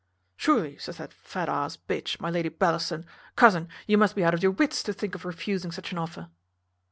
[0.35, 3.05] `Surely,' says that fat a se b, my Lady Bellaston,
[3.37, 6.27] `cousin, you must be out of your wits to think of refusing such an offer.'"